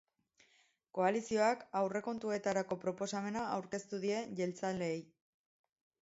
[0.97, 4.97] Koalizioak aurrekontuetarako proposamena aurkeztu die jeltzaleei.